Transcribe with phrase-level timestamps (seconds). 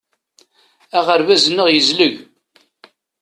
[0.97, 2.15] Aɣerbaz-nneɣ yezleg.